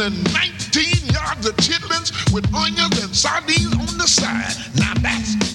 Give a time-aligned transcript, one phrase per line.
[0.00, 4.56] and 19 yards of chitlins with onions and sardines on the side.
[4.76, 5.49] Now that's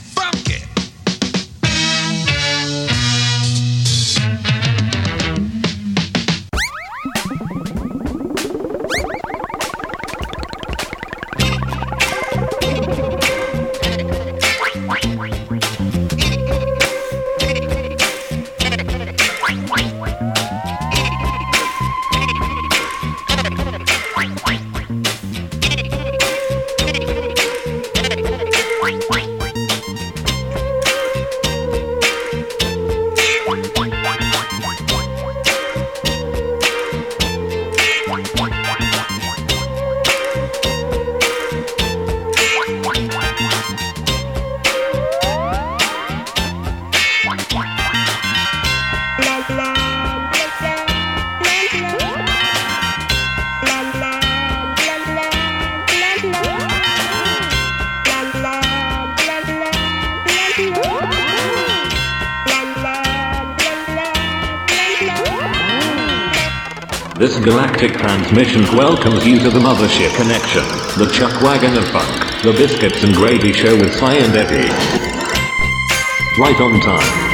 [68.36, 70.62] transmission welcomes you to the Mothership Connection,
[70.98, 74.68] the Chuck Wagon of Funk, the Biscuits and Gravy Show with Cy and Eddie.
[76.38, 77.25] Right on time.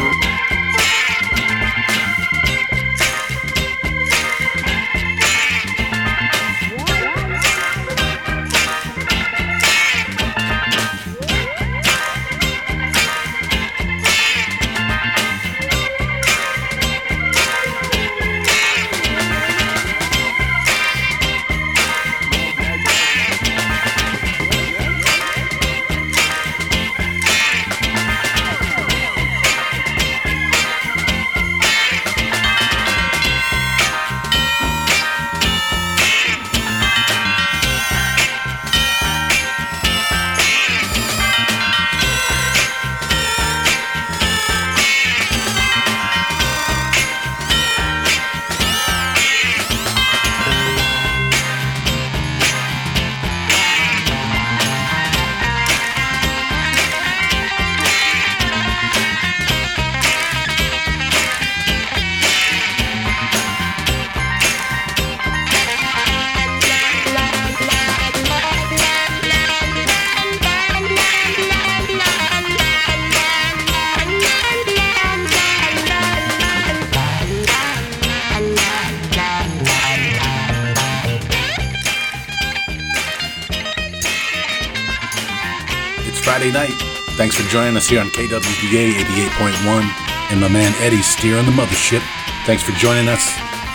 [87.51, 92.01] Joining us here on KWVA 88.1 and my man Eddie steering the mothership.
[92.45, 93.29] Thanks for joining us.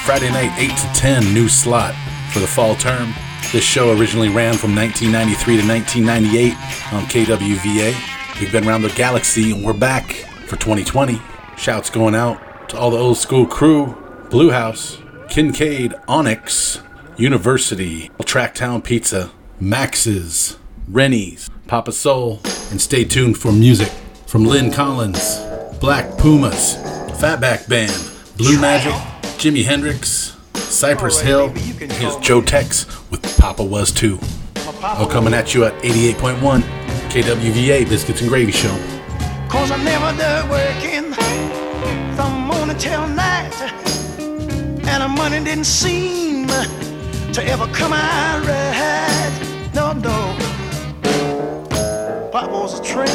[0.06, 1.94] Friday night, 8 to 10, new slot
[2.32, 3.12] for the fall term.
[3.52, 6.52] This show originally ran from 1993 to 1998
[6.94, 8.40] on KWVA.
[8.40, 10.10] We've been around the galaxy and we're back
[10.46, 11.20] for 2020.
[11.58, 13.94] Shouts going out to all the old school crew
[14.30, 16.80] Blue House, Kincaid, Onyx,
[17.18, 20.56] University, Tracktown Pizza, Max's,
[20.88, 22.40] Rennie's, Papa Soul,
[22.70, 23.88] and stay tuned for music
[24.26, 25.38] from Lyn Collins,
[25.80, 26.76] Black Pumas,
[27.20, 27.92] Fatback Band,
[28.36, 28.92] Blue Magic,
[29.38, 34.18] Jimi Hendrix, Cypress Hill, and here's Joe Tex with Papa Was Too.
[34.82, 36.62] All coming at you at 88.1
[37.10, 38.76] KWVA Biscuits and Gravy Show.
[39.48, 41.12] Cause I never done working
[42.14, 43.52] from morning till night.
[44.18, 49.72] And the money didn't seem to ever come out right.
[49.74, 50.45] No, no.
[52.36, 53.10] Papa was a tramp,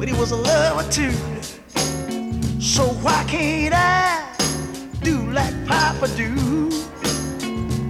[0.00, 1.12] but he was a lover too.
[2.60, 4.34] So why can't I
[5.00, 6.72] do like Papa do?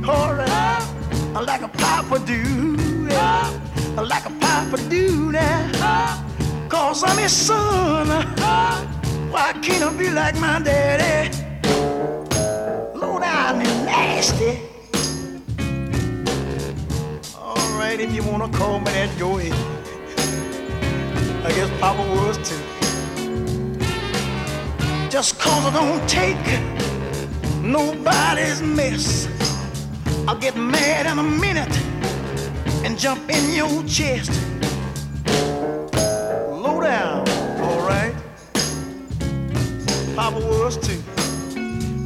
[0.06, 0.84] Alright,
[1.32, 2.76] like a Papa do.
[3.08, 3.48] Yeah.
[3.96, 6.22] Like a Papa do now.
[6.68, 8.08] Cause I'm his son.
[9.30, 11.34] Why can't I be like my daddy?
[13.00, 14.73] Down and nasty.
[18.00, 19.52] If you wanna call me that, go ahead.
[21.44, 22.60] I guess Papa was too.
[25.08, 26.36] Just cause I don't take
[27.62, 29.28] nobody's mess.
[30.26, 31.74] I'll get mad in a minute
[32.84, 34.32] and jump in your chest.
[36.50, 37.28] Low down,
[37.60, 38.14] alright.
[40.16, 41.00] Papa was too.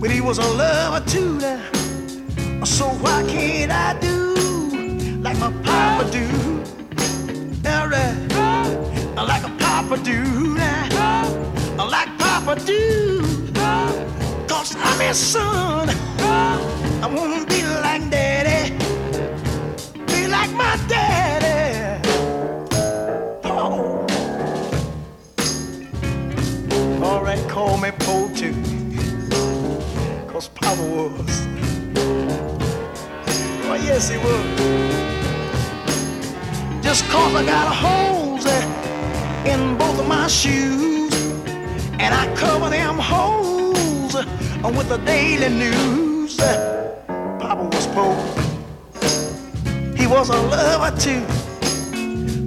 [0.00, 2.64] But he was a lover too now.
[2.64, 4.27] So why can't I do
[5.28, 6.26] like my papa do?
[7.68, 8.32] Alright.
[8.32, 10.56] Uh, like a papa do.
[11.76, 13.20] Like papa do.
[14.48, 15.90] Cause I'm his son.
[16.20, 18.74] I wanna be like daddy,
[20.06, 22.00] be like my daddy.
[23.44, 24.06] Oh.
[27.02, 28.54] All right, call me Po too,
[30.26, 31.46] cause Papa was.
[33.70, 35.17] Oh yes, he was.
[36.88, 38.46] Just cause I got holes
[39.44, 41.12] in both of my shoes,
[42.00, 46.38] and I cover them holes with the daily news.
[46.38, 48.16] Papa was poor,
[49.98, 51.26] he was a lover too.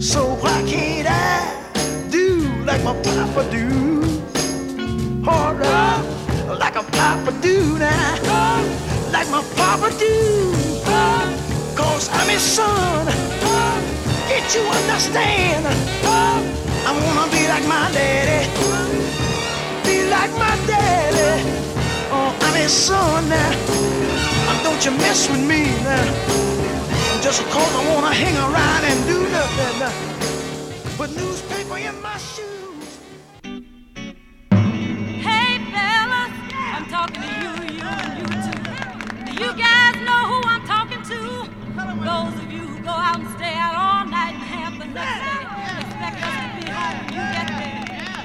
[0.01, 4.01] So why can't I do like my papa do?
[5.23, 6.03] Alright,
[6.57, 8.63] like a papa do now,
[9.11, 10.51] like my papa do.
[11.75, 13.05] Cause I'm his son.
[14.31, 15.65] Can't you understand?
[16.87, 18.47] I wanna be like my daddy.
[19.83, 21.31] Be like my daddy.
[22.15, 23.51] Oh, I'm his son now.
[24.49, 26.31] Uh, Don't you mess with me now.
[27.21, 29.79] Just cause I wanna hang around and do nothing.
[29.83, 29.93] now.
[30.97, 32.87] Put newspaper in my shoes.
[35.27, 36.33] Hey fellas,
[36.75, 39.43] I'm talking to you, you you too.
[39.43, 39.80] You guys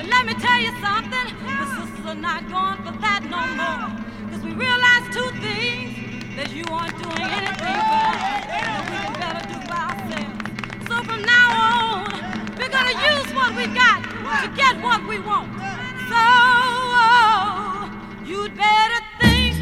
[0.08, 3.88] let me tell you something, the sisters are not going for that no more.
[4.30, 5.96] Cause we realize two things,
[6.36, 8.44] that you aren't doing anything for us,
[8.90, 10.40] we better do for ourselves.
[10.88, 12.12] So from now on,
[12.58, 14.02] we're gonna use what we got
[14.42, 15.48] to get what we want.
[16.10, 16.22] So
[18.26, 19.56] you'd better think.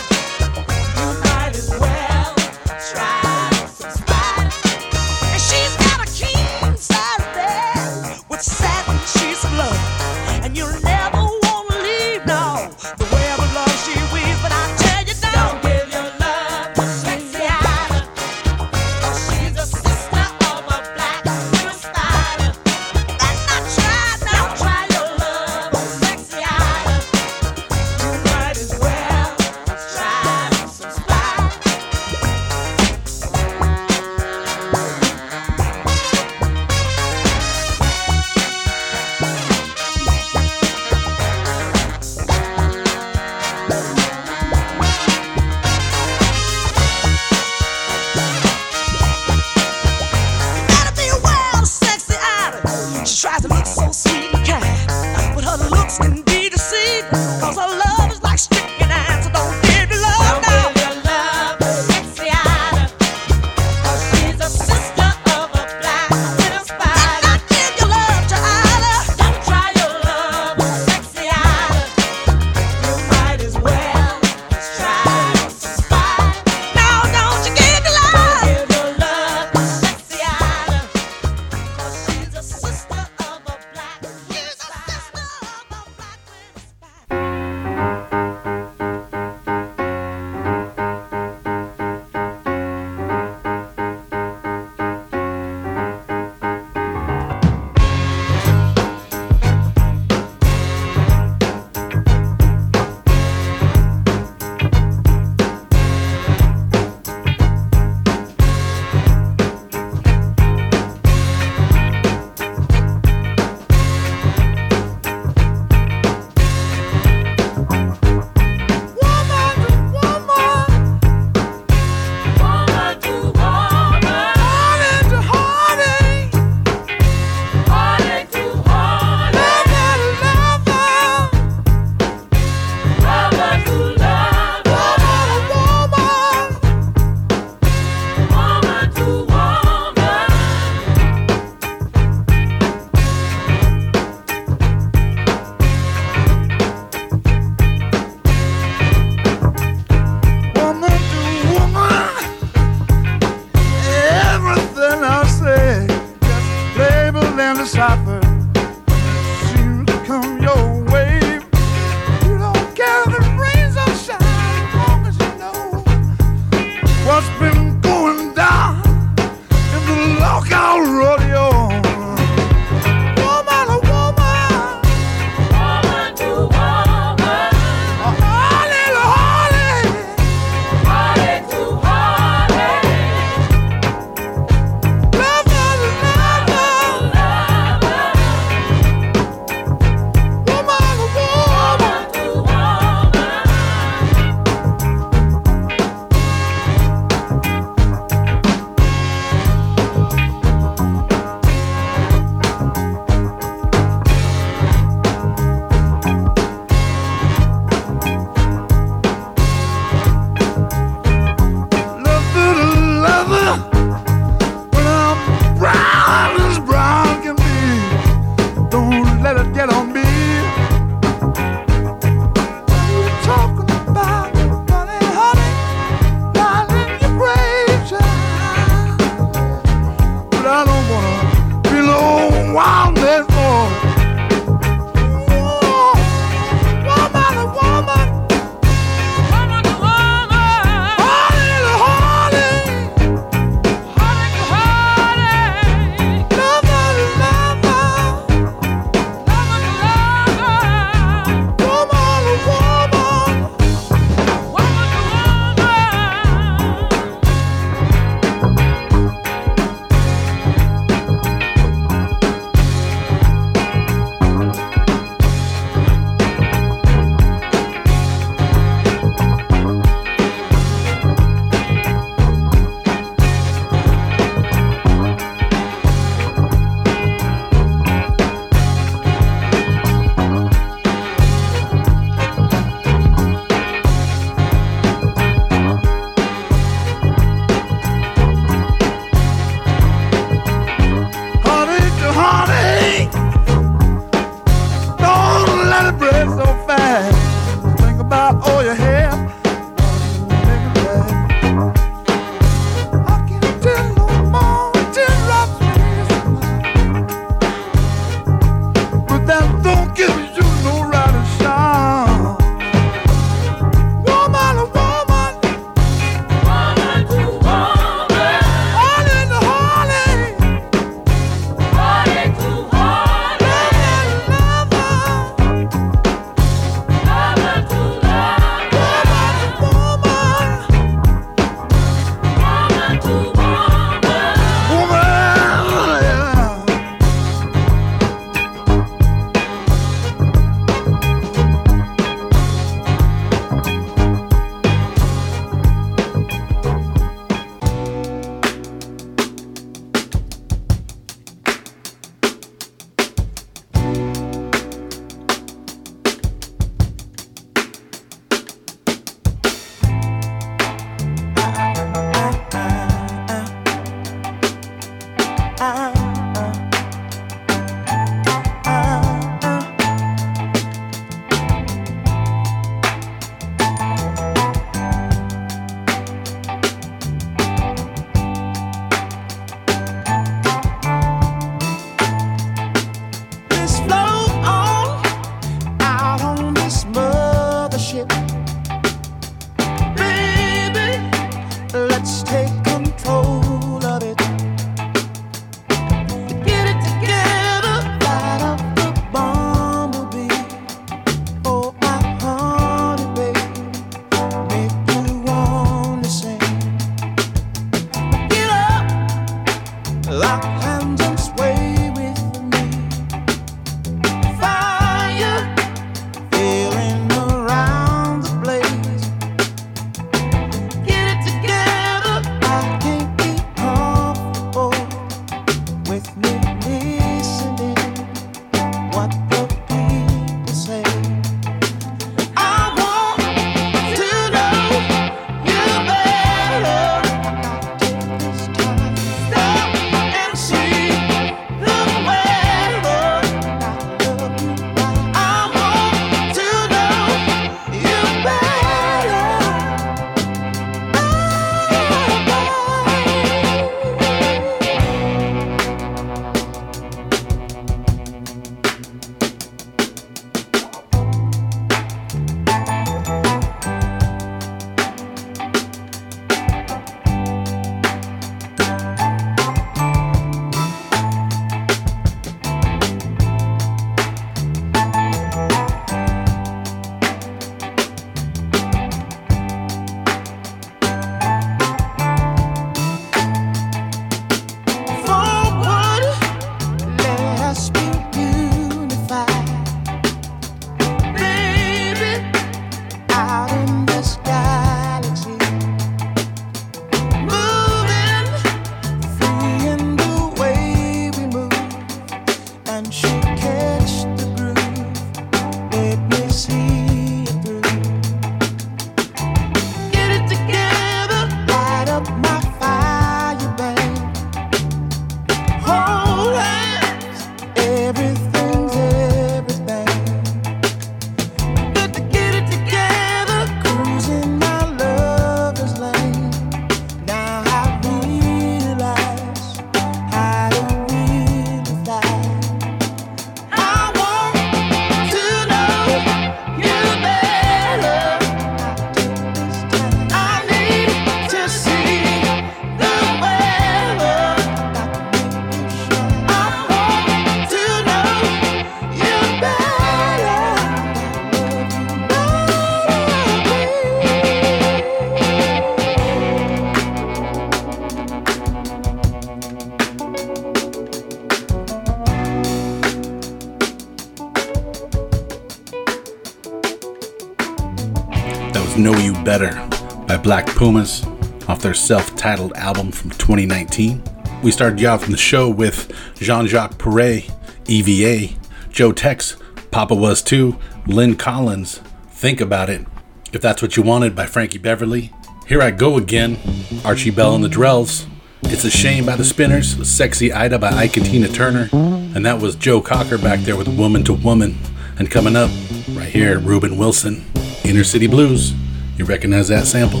[570.24, 571.04] Black Pumas
[571.48, 574.02] off their self titled album from 2019.
[574.42, 577.30] We started you off in the show with Jean Jacques Perrey,
[577.66, 578.34] EVA,
[578.70, 579.36] Joe Tex,
[579.70, 582.86] Papa Was Too, Lyn Collins, Think About It,
[583.32, 585.12] If That's What You Wanted by Frankie Beverly,
[585.46, 586.38] Here I Go Again,
[586.84, 588.06] Archie Bell and the Drells,
[588.44, 592.40] It's a Shame by the Spinners, Sexy Ida by Ike and Tina Turner, and that
[592.40, 594.56] was Joe Cocker back there with Woman to Woman.
[594.98, 595.50] And coming up,
[595.90, 597.24] right here, Reuben Wilson,
[597.64, 598.54] Inner City Blues.
[598.96, 600.00] You recognize that sample?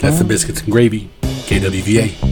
[0.00, 2.31] That's the Biscuits and Gravy, KWVA.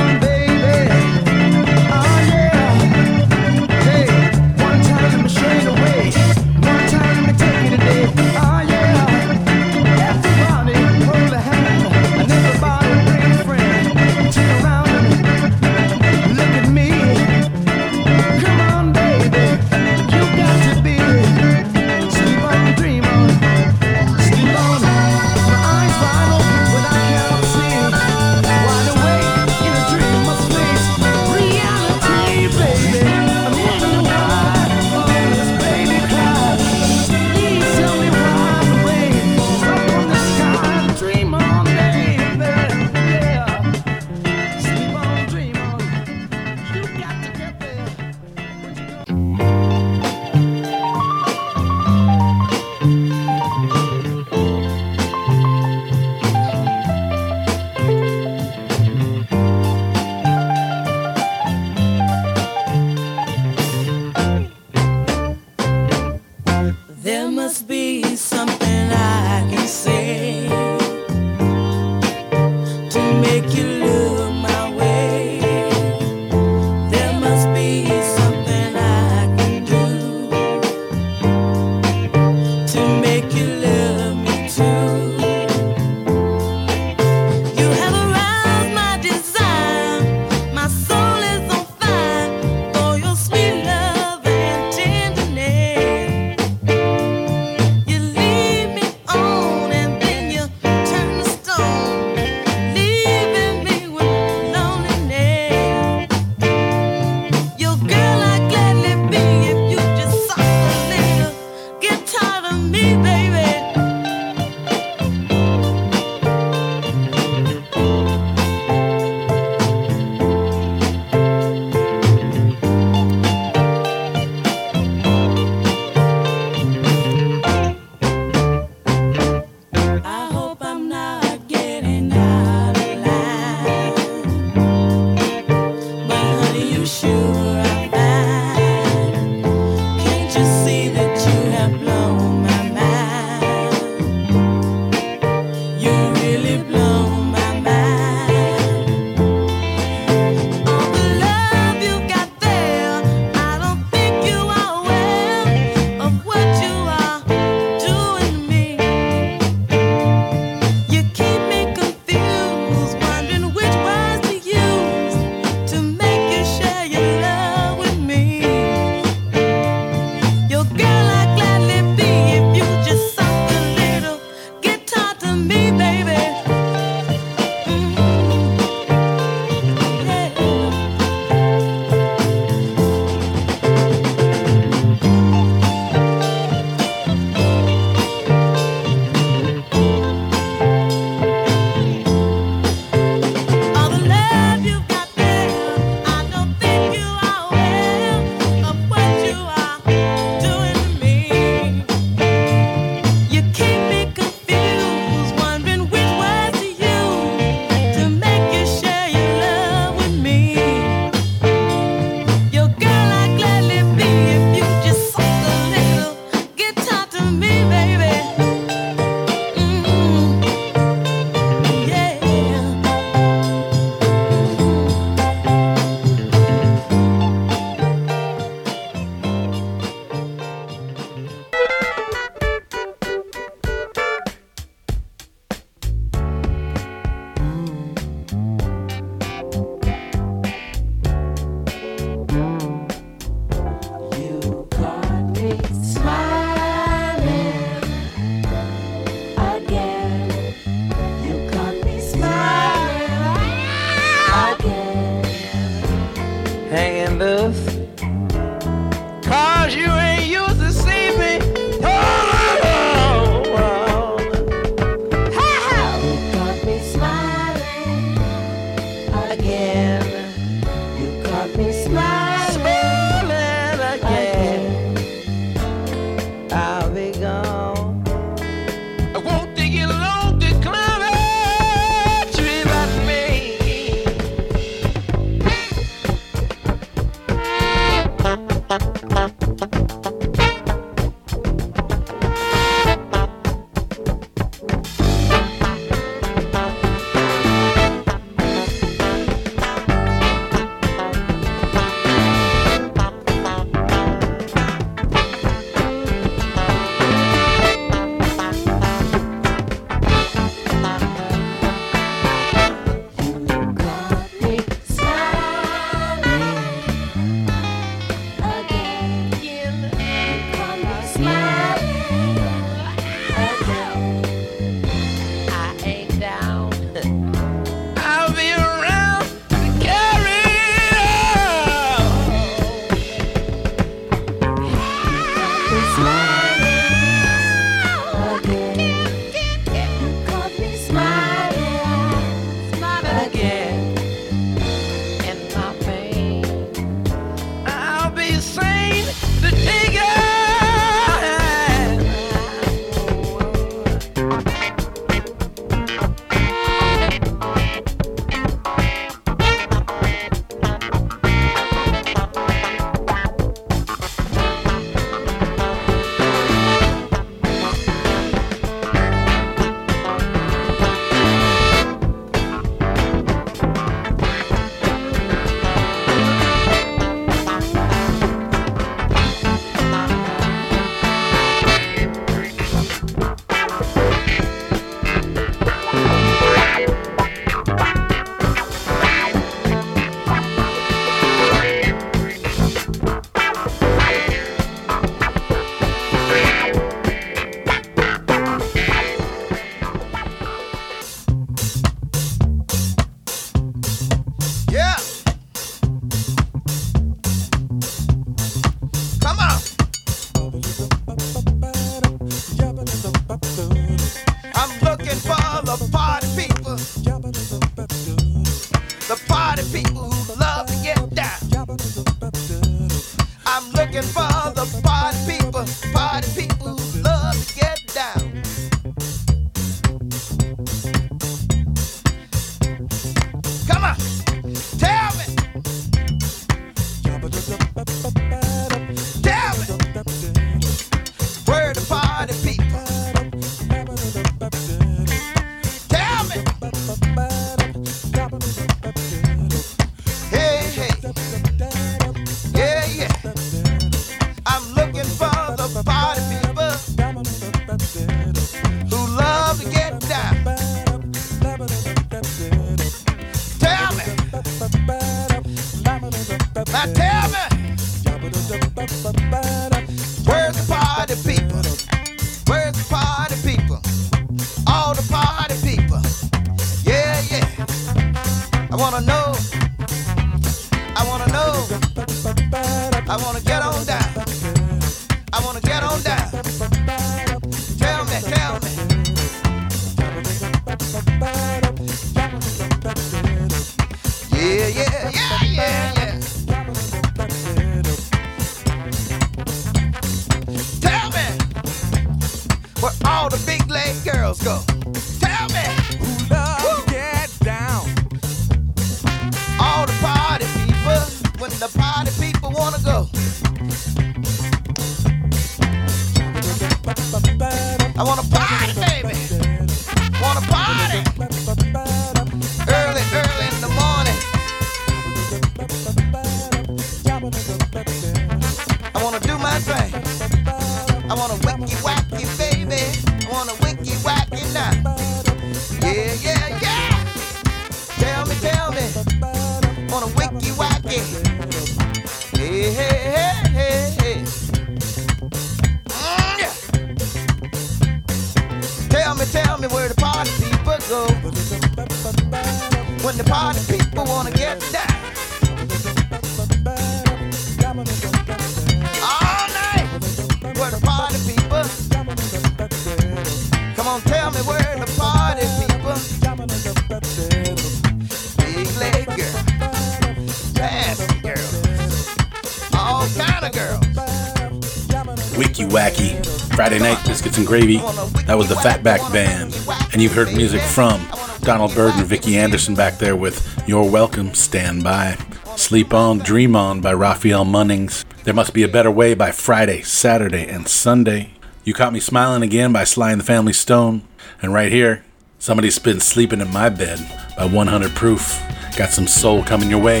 [577.36, 577.78] And gravy.
[578.26, 579.54] That was the Fatback Band.
[579.92, 581.06] And you've heard music from
[581.40, 585.18] Donald Byrd and Vicki Anderson back there with You're Welcome, Stand By.
[585.56, 588.04] Sleep On, Dream On by Raphael Munnings.
[588.24, 591.32] There Must Be a Better Way by Friday, Saturday, and Sunday.
[591.64, 594.02] You Caught Me Smiling Again by Sly and the Family Stone.
[594.40, 595.04] And right here,
[595.38, 596.98] Somebody's Been Sleeping in My Bed
[597.36, 598.40] by 100 Proof.
[598.76, 600.00] Got some soul coming your way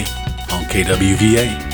[0.52, 1.65] on KWVA.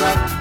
[0.00, 0.39] Attention.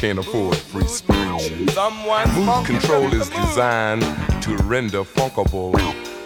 [0.00, 1.52] can't afford free speech.
[1.52, 4.00] Mood control is designed
[4.40, 5.76] to render funkable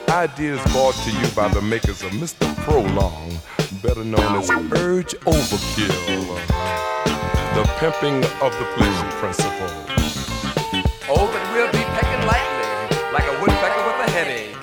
[0.08, 2.46] ideas brought to you by the makers of Mr.
[2.62, 3.36] Prolong,
[3.82, 4.48] better known as
[4.78, 6.36] Urge Overkill,
[7.56, 9.74] the pimping of the pleasure principle.
[11.10, 14.54] Oh, but we'll be pecking lightly, like a woodpecker with a headache,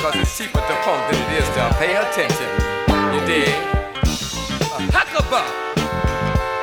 [0.00, 2.48] cause it's cheaper to pump than it is to pay attention.
[3.12, 3.52] You dig?
[4.72, 4.98] A!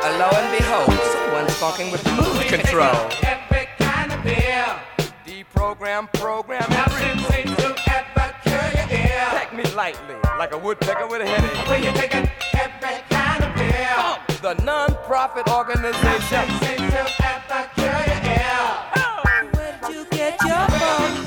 [0.06, 3.10] And lo and behold, Everyone's fucking with mood control.
[3.22, 4.66] Epic kind of beer.
[5.26, 7.54] Deprogram, program, everything.
[9.34, 11.68] Take me lightly, like a woodpecker with a headache.
[11.68, 12.30] Will you take it?
[12.54, 13.96] Every kind of beer.
[13.98, 16.38] Oh, the non-profit organization.
[16.38, 18.72] Everything to ever cure your ear.
[19.56, 21.25] Where'd you get your phone?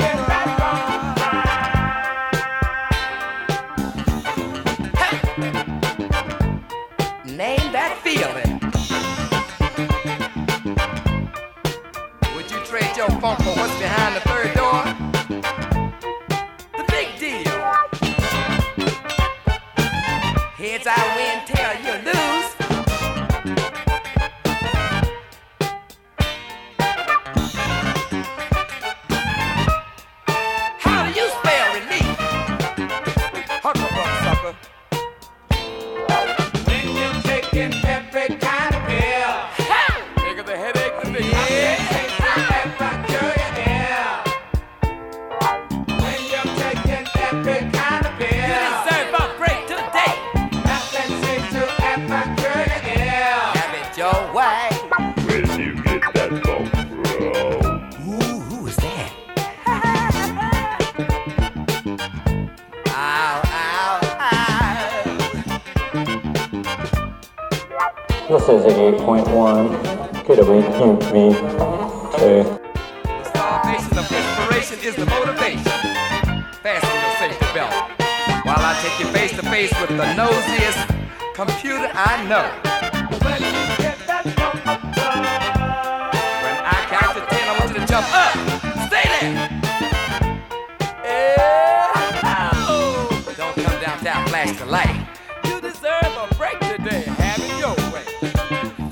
[94.08, 95.06] out, flash the light.
[95.44, 98.06] You deserve a break today, have it your way.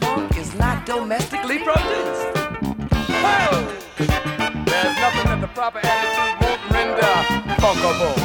[0.00, 2.26] Funk is not domestically produced.
[3.24, 3.48] Hey!
[4.68, 7.14] There's nothing that the proper attitude won't render
[7.62, 8.16] funkable.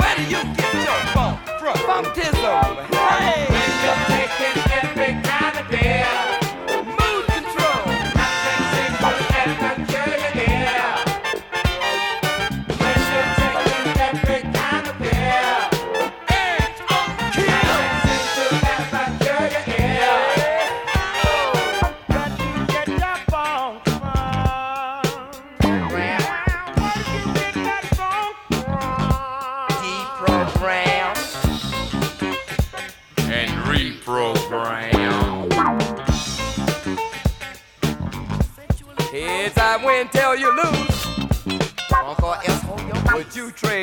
[0.00, 1.76] Where do you get your funk from?
[1.86, 2.62] Funkism.
[2.90, 3.46] Hey!
[3.52, 5.21] When you're taking epic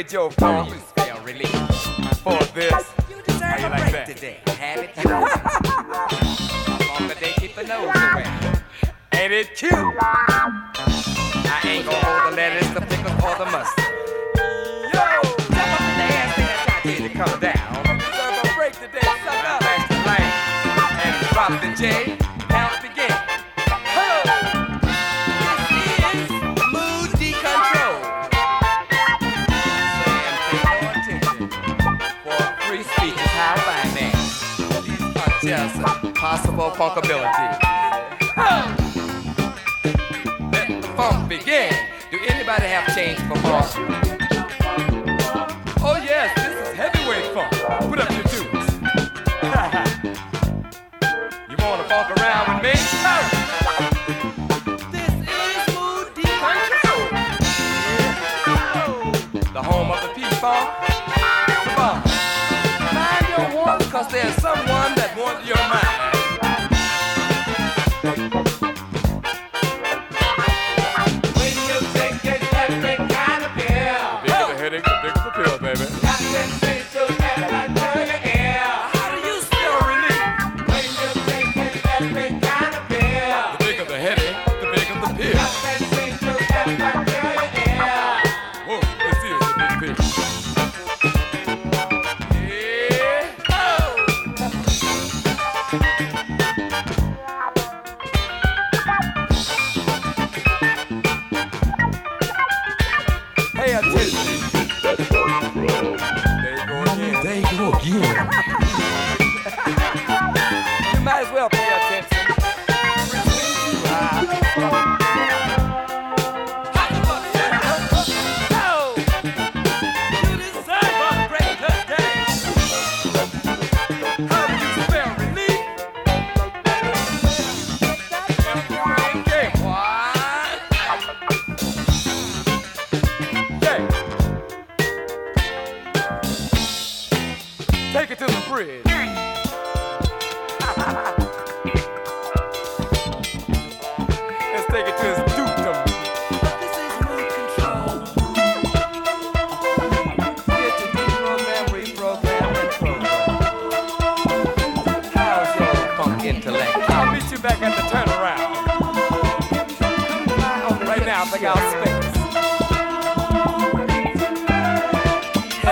[0.10, 0.89] 就放你。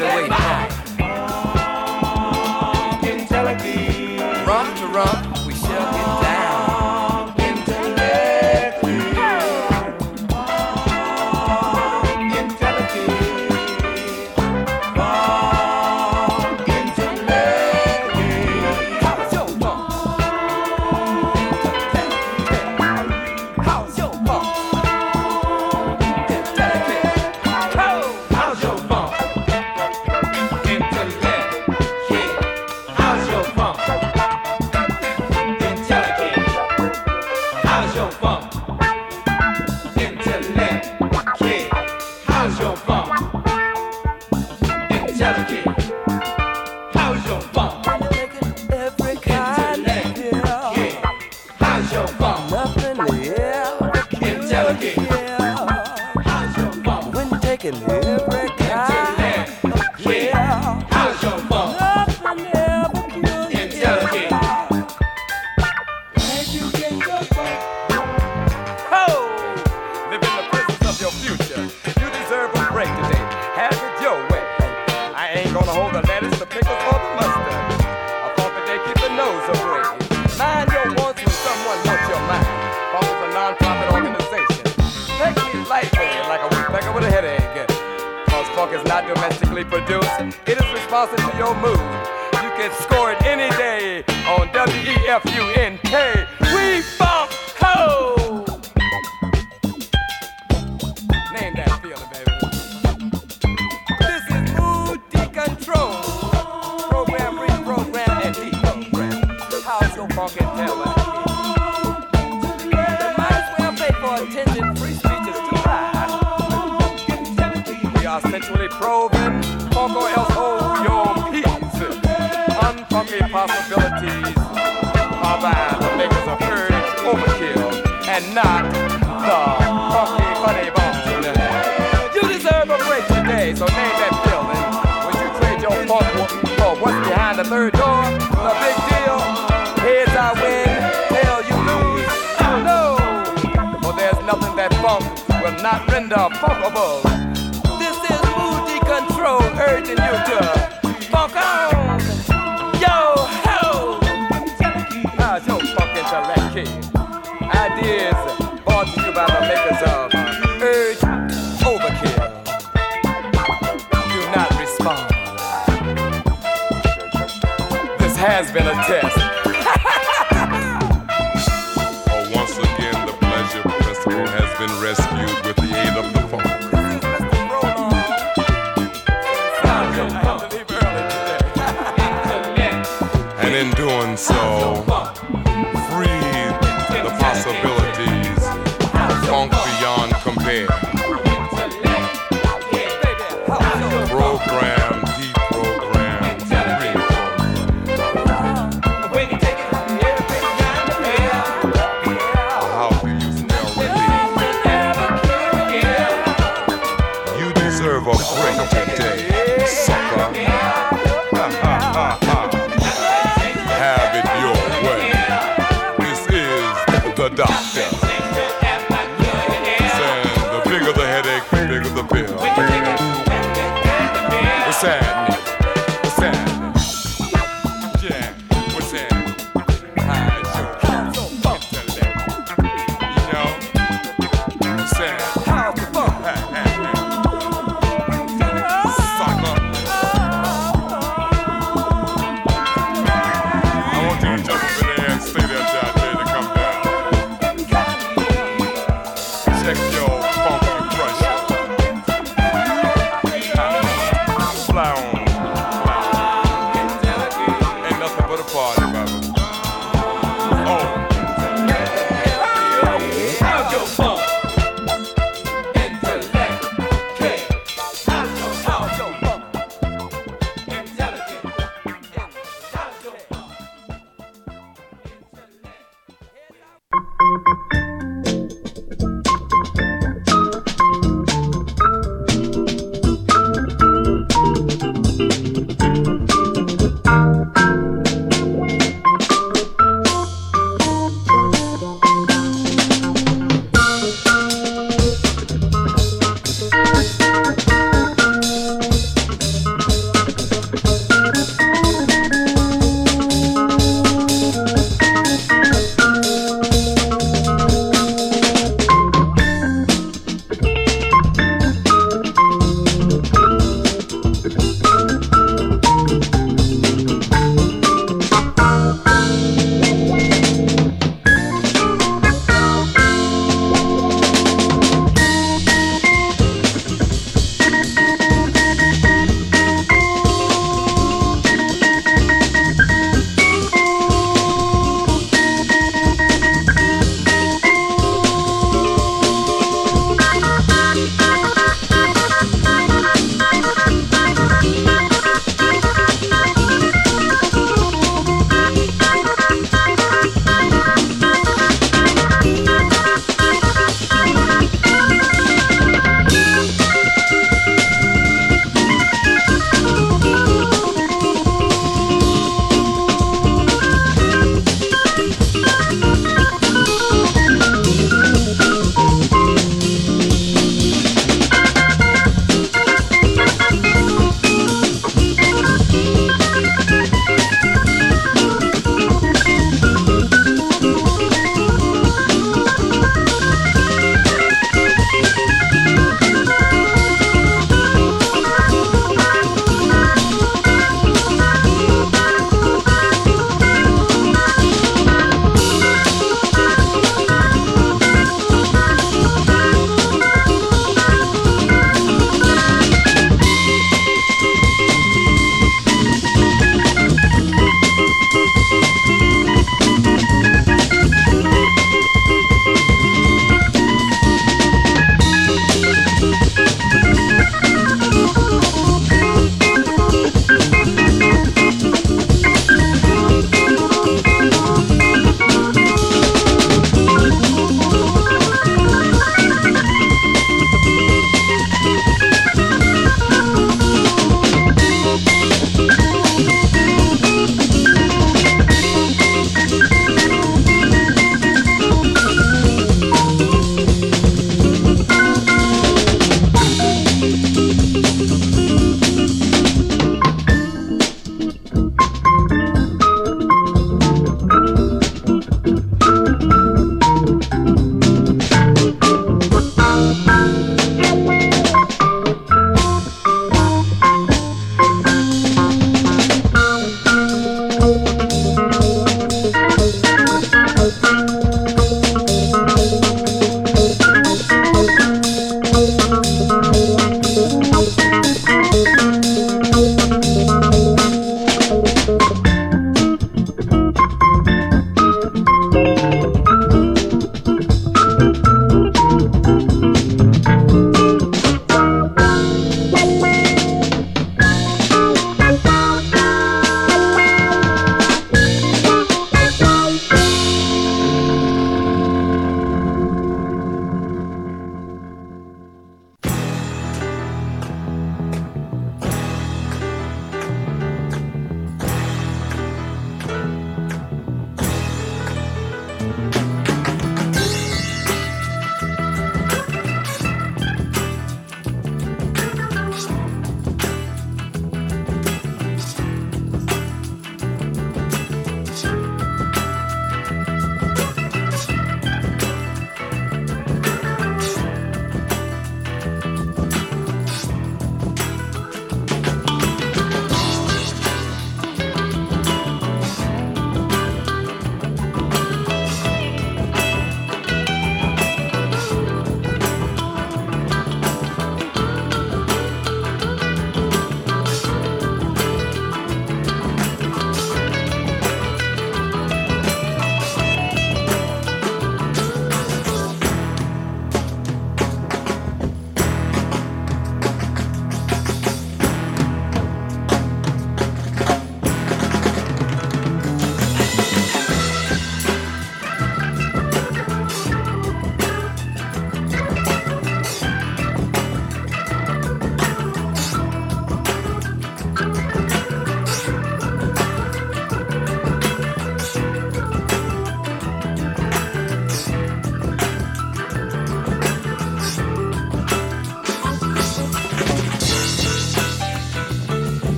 [0.00, 0.30] I've been waiting
[4.76, 6.27] to rump, we shall get down.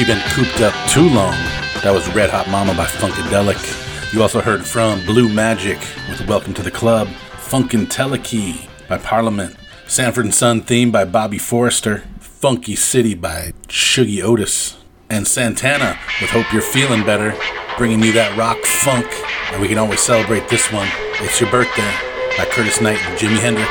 [0.00, 1.34] She been cooped up too long.
[1.82, 4.14] That was Red Hot Mama by Funkadelic.
[4.14, 5.78] You also heard from Blue Magic
[6.08, 9.56] with Welcome to the Club, Funkentelechy by Parliament,
[9.86, 14.78] Sanford and Son theme by Bobby Forrester, Funky Thithee by Shuggie Otis,
[15.10, 17.34] and Santana with Hope You're Feeling Better,
[17.76, 19.06] bringing you that rock funk.
[19.52, 20.88] And we can always celebrate this one.
[21.20, 21.92] It's your birthday.
[22.38, 23.68] by Curtis Knight and Jimi Hendrix.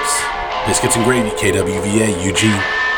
[0.67, 2.88] Biscuits and Gravy, KWVA, Eugene.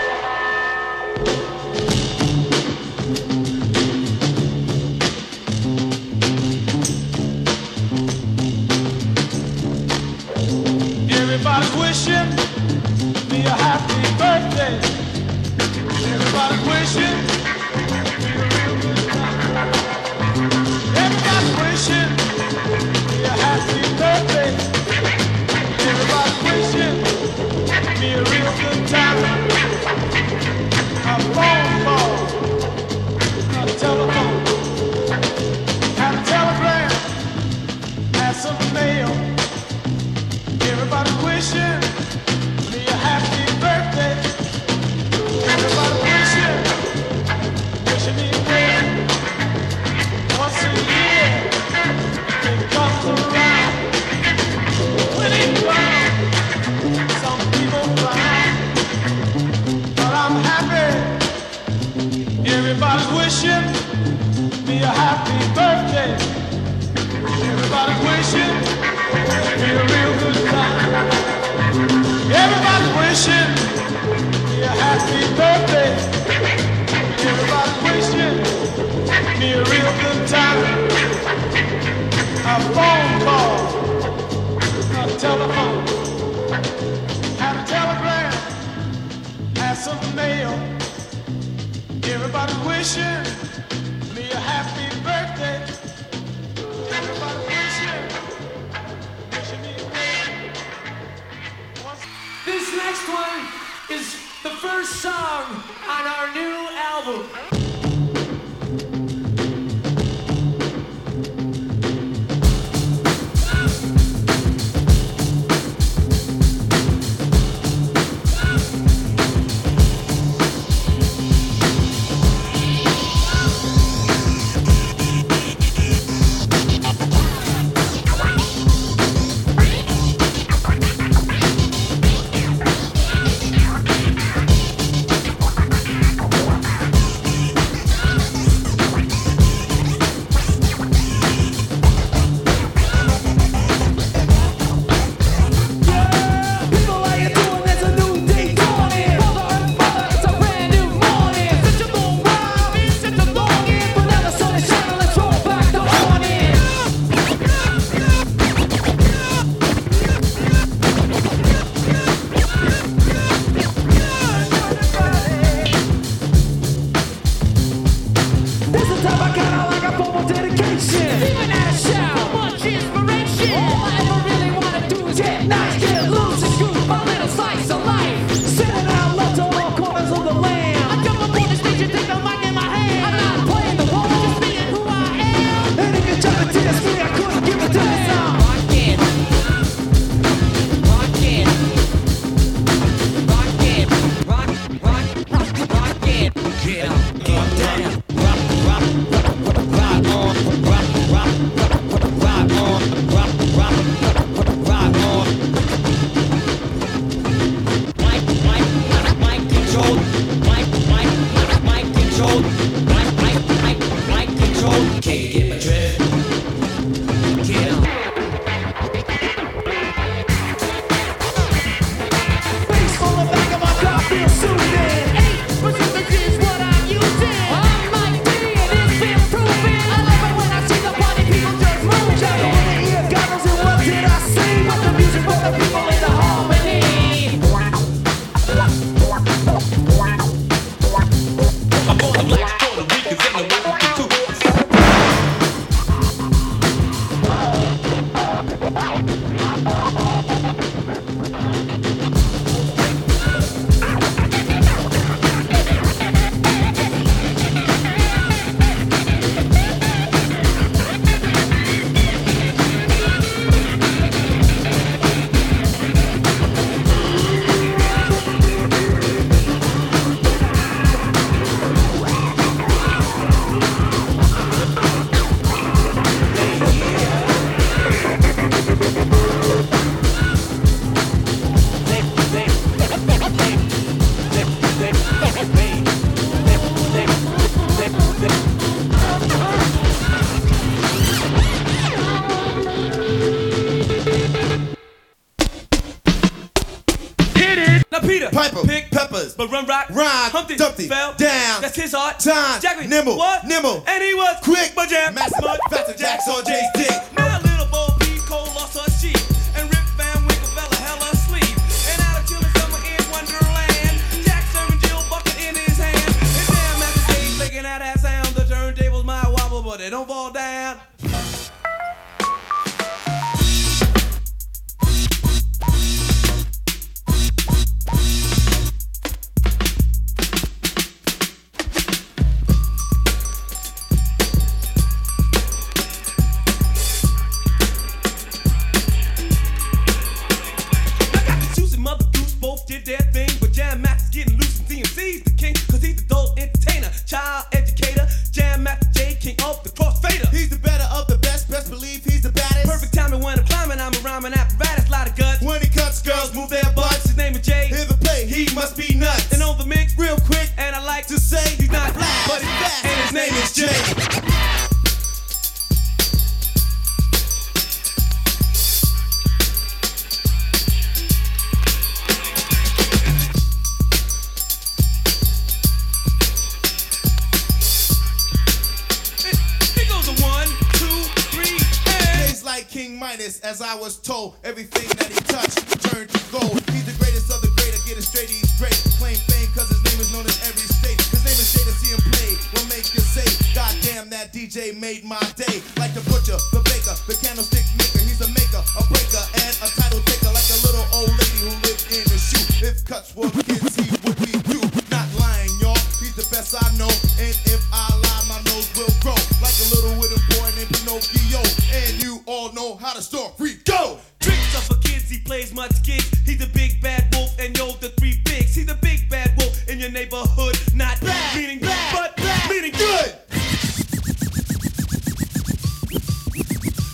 [415.92, 416.20] kids.
[416.26, 418.56] He's the big bad wolf, and yo, the three pigs.
[418.56, 420.58] He's the big bad wolf in your neighborhood.
[420.74, 423.16] Not bad, meaning bad, but bad, meaning good.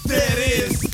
[0.05, 0.86] There is.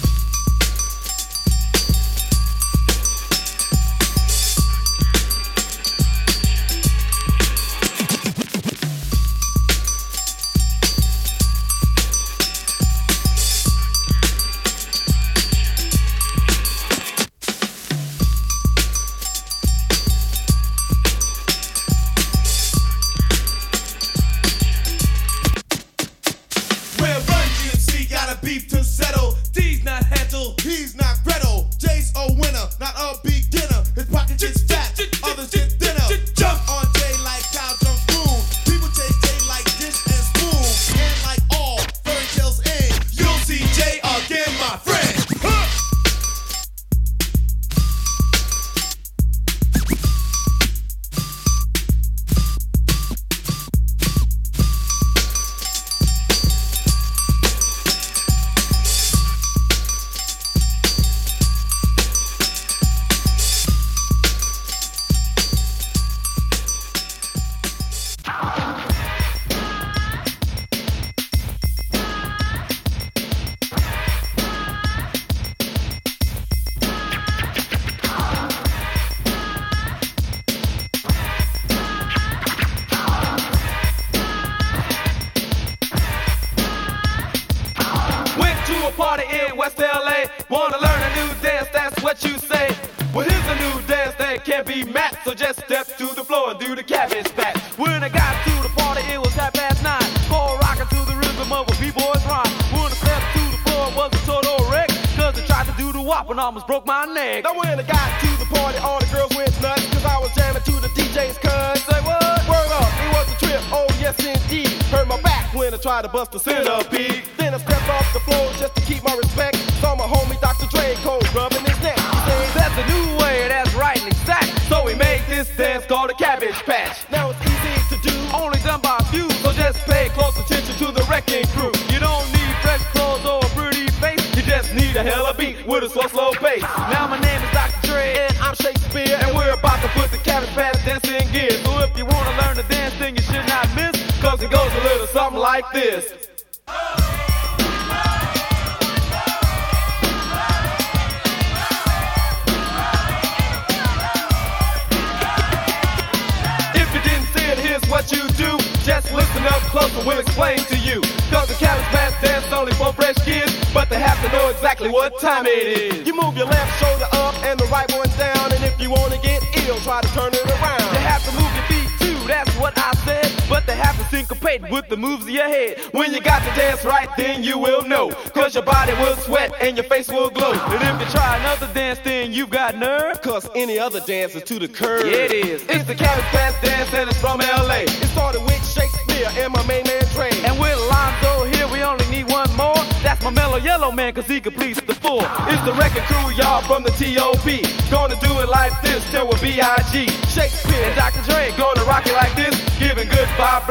[183.94, 185.06] Other dance is to the curve.
[185.06, 185.62] Yeah, it is.
[185.70, 187.86] It's the Patch Dance and it's from LA.
[187.86, 190.32] It started with Shakespeare and my main man Dre.
[190.50, 192.74] And with Lonzo here, we only need one more.
[193.06, 195.22] That's my mellow yellow man, cause he completes the four.
[195.46, 197.62] It's the Wreckin' Cru, y'all, from the T.O.P.
[197.92, 200.08] Gonna do it like this till we're B.I.G.
[200.26, 201.22] Shakespeare and Dr.
[201.30, 201.54] Dre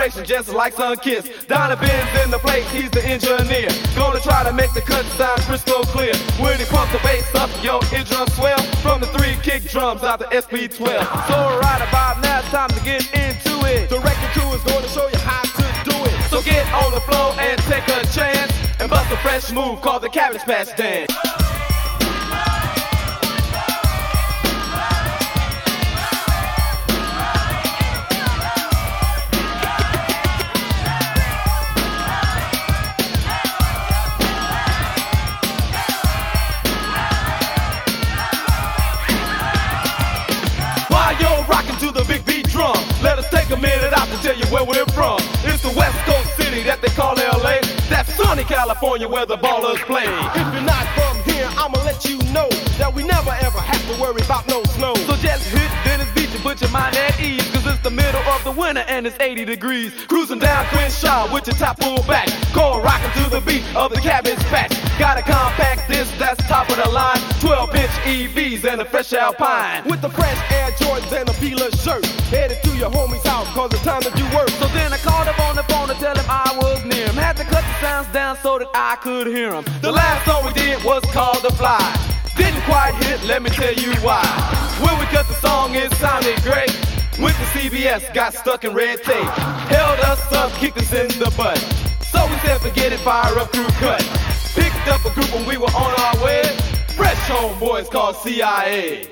[0.02, 1.46] vibration just like Sun Kiss.
[1.46, 3.68] Donovan's in the place, he's the engineer.
[3.94, 6.14] Gonna try to make the cut sound crystal clear.
[6.42, 8.60] When he pumps the bass up, yo, eardrum swell.
[8.82, 11.06] From the three kick drums out the SP12.
[11.28, 13.90] So right about now, time to get into it.
[13.90, 16.30] The Wreckin' Cru is gonna show you how to do it.
[16.30, 20.02] So get on the floor and take a chance and bust a fresh move called
[20.02, 21.51] the Cabbage Patch Dance.
[43.52, 45.18] A minute out to tell you where we're from.
[45.44, 47.60] It's the West Coast city that they call LA.
[47.88, 50.08] That's sunny California where the ballers play.
[50.08, 52.48] If you're not from here, I'ma let you know
[52.80, 54.94] that we never ever have to worry about no snow.
[55.06, 57.51] So just hit Venice Beach and put your mind at ease.
[57.72, 59.94] It's the middle of the winter and it's 80 degrees.
[60.06, 62.28] Cruising down Crenshaw with your top pulled back.
[62.52, 64.76] Going rocking to the beat of the cabbage patch.
[64.98, 67.18] Got a compact disc that's top of the line.
[67.40, 69.88] 12 inch EVs and a fresh Alpine.
[69.88, 72.04] With the fresh Air Jordans and a Fila shirt.
[72.28, 74.50] Headed to your homie's house cause it's time to do work.
[74.60, 77.14] So then I called up on the phone to tell him I was near him.
[77.14, 79.64] Had to cut the sounds down so that I could hear him.
[79.80, 81.80] The last song we did was called The Fly.
[82.36, 84.24] Didn't quite hit, let me tell you why.
[84.84, 86.91] When we cut the song, it sounded great.
[87.22, 89.28] Went to CBS, got stuck in red tape.
[89.70, 91.56] Held us up, kicked us in the butt.
[92.10, 94.00] So we said, forget it, fire up crew cut.
[94.56, 96.42] Picked up a group when we were on our way.
[96.96, 99.11] Fresh homeboys called CIA.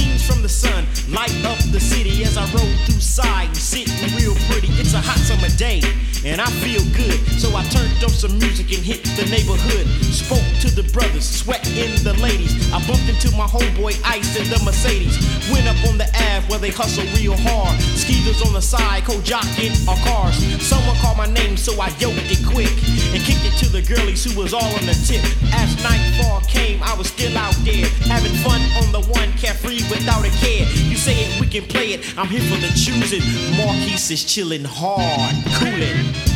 [0.00, 4.16] Beams from the sun light up the city as I roll through side, You sitting
[4.16, 4.68] real pretty.
[4.80, 5.82] It's a hot summer day,
[6.24, 7.20] and I feel good.
[7.40, 9.88] So I turned on some music and hit the neighborhood.
[10.12, 12.52] Spoke to the brothers, sweat in the ladies.
[12.68, 15.16] I bumped into my homeboy Ice in the Mercedes.
[15.48, 17.80] Went up on the Ave where they hustle real hard.
[17.96, 20.36] Skeeters on the side, co-jocking our cars.
[20.60, 22.76] Someone called my name, so I yoked it quick
[23.16, 25.24] and kicked it to the girlies who was all on the tip.
[25.56, 30.28] As nightfall came, I was still out there having fun on the one, carefree without
[30.28, 30.68] a care.
[30.68, 32.04] You say it, we can play it.
[32.20, 33.24] I'm here for the choosing.
[33.56, 36.29] Marquis is chilling hard, coolin'.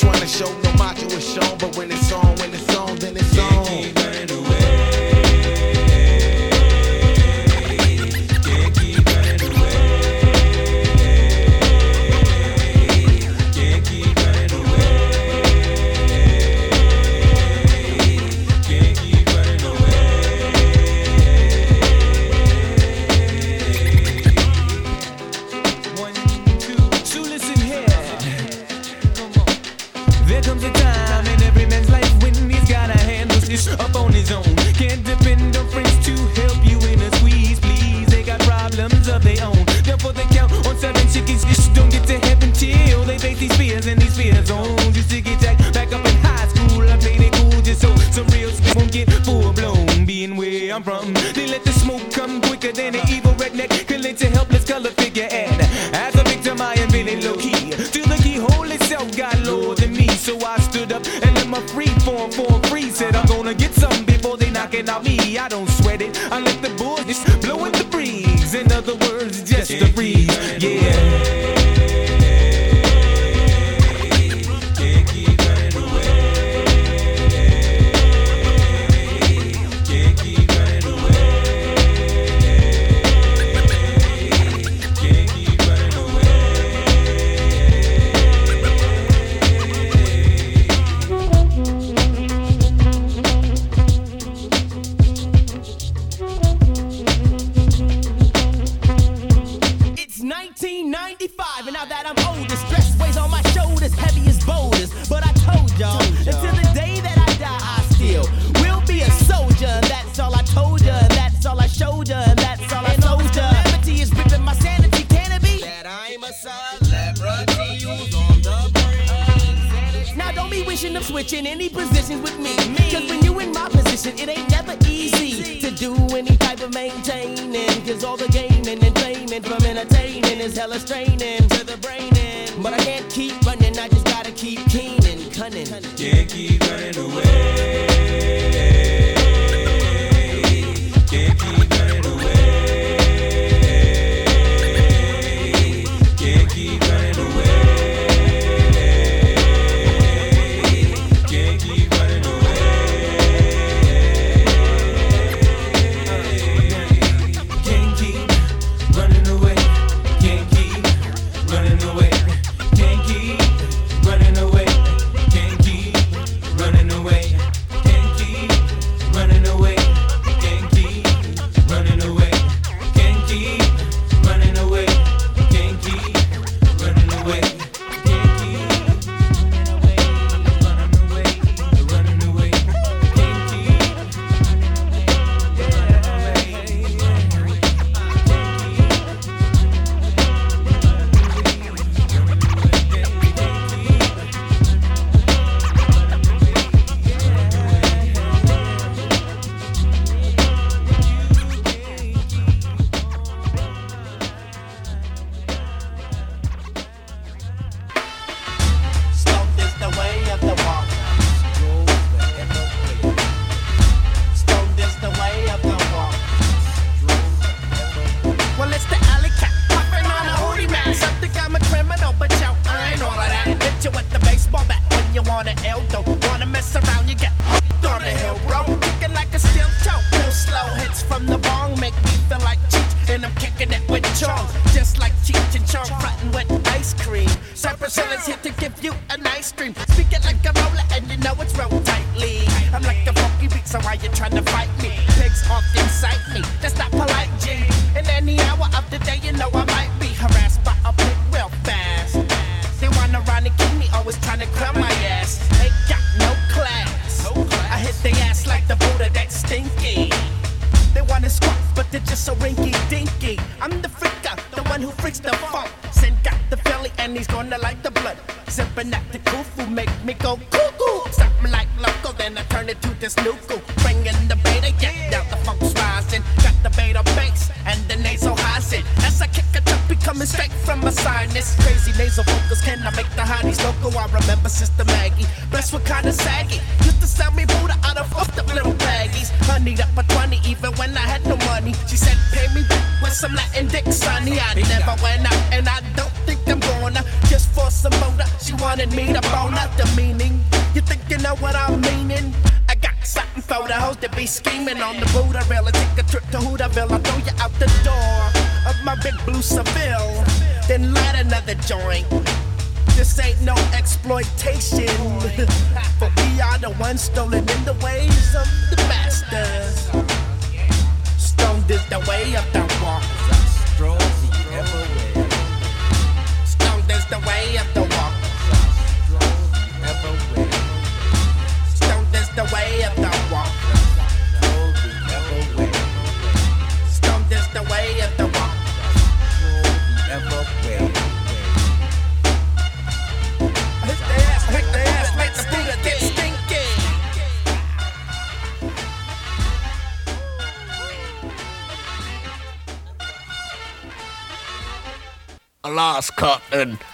[0.00, 0.69] trying to show no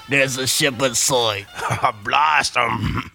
[0.08, 1.46] there's a ship in sight.
[2.04, 3.05] Blast them.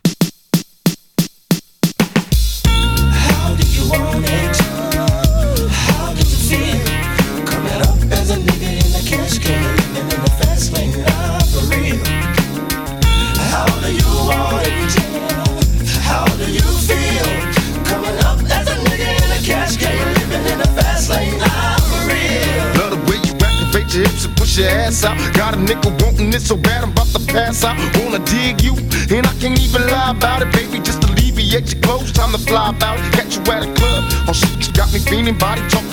[32.32, 32.98] Time to fly about.
[33.14, 35.38] Catch you at a club, on shit you got me feeling.
[35.38, 35.91] Body me,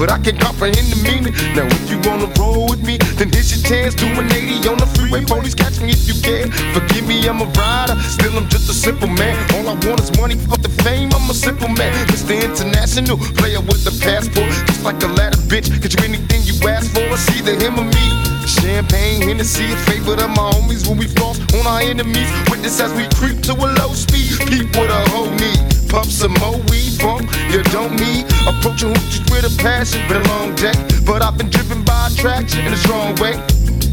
[0.00, 1.36] but I can't comprehend the meaning.
[1.52, 3.92] Now if you wanna roll with me, then here's your chance.
[3.92, 6.48] Do an 80 on the freeway, police catch me if you can.
[6.72, 9.36] Forgive me, I'm a rider, still I'm just a simple man.
[9.60, 11.12] All I want is money, fuck the fame.
[11.12, 12.32] I'm a simple man, Mr.
[12.32, 15.68] International player with a passport, just like a ladder, bitch.
[15.84, 18.06] Get you anything you ask for, it's either him or me.
[18.48, 22.32] Champagne, Hennessy, a favorite of my homies when we floss on our enemies.
[22.48, 24.32] Witness as we creep to a low speed.
[24.48, 25.79] Peep with a whole need.
[25.90, 28.24] Puff some more weed, bump, you don't need.
[28.46, 30.72] Approaching hoochies with a passion, been a long day.
[31.04, 33.34] But I've been driven by attraction in a strong way.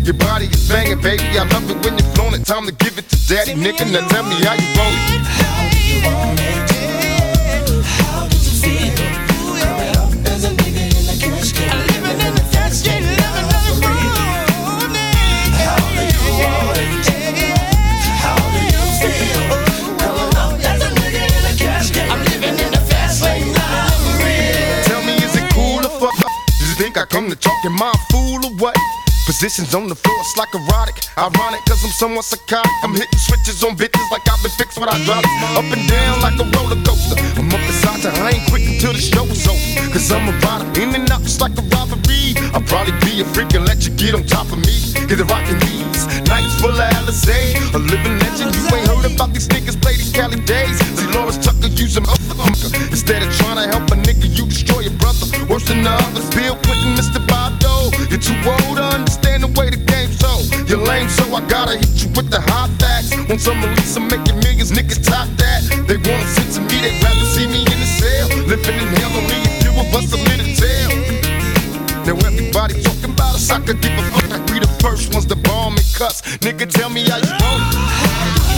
[0.06, 1.24] Your body is banging, baby.
[1.40, 2.46] I love it when you're flown it.
[2.46, 3.92] Time to give it to daddy, nigga.
[3.92, 5.26] Now tell me how you want it.
[5.42, 6.47] How you want?
[27.38, 28.78] Think I come to talk in my fool or what?
[29.26, 31.04] Positions on the floor, it's like erotic.
[31.18, 32.72] Ironic, cause I'm somewhat psychotic.
[32.84, 35.24] I'm hitting switches on bitches like I've been fixed when I drop.
[35.60, 37.20] Up and down like a roller coaster.
[37.36, 39.92] I'm up beside you, I ain't quick until the show is over.
[39.92, 42.40] Cause I'm a rider, in and out just like a robbery.
[42.56, 44.96] I'll probably be a freak and let you get on top of me.
[45.12, 47.60] Get the rockin' these nights full of Alizé.
[47.76, 48.16] A living
[49.14, 50.78] about these niggas play these Cali days.
[50.80, 52.20] See, Delores Tucker use them up
[52.92, 55.28] Instead of trying to help a nigga, you destroy your brother.
[55.48, 57.22] Worse than the others, Bill Clinton, Mr.
[57.28, 57.92] Bob Dole.
[58.10, 60.42] You're too old to understand the way the game's so.
[60.68, 63.16] You're lame, so I gotta hit you with the hot facts.
[63.30, 65.62] Want some release, I'm making millions, niggas top that.
[65.88, 68.28] They wanna sit to me, they'd rather see me in the cell.
[68.50, 70.92] Living in hell, only a few of us lit in tail.
[72.04, 74.48] Now everybody talking about us, I could give a fuck.
[74.48, 76.22] Be the first ones to bomb and cuss.
[76.44, 78.07] Nigga, tell me how you want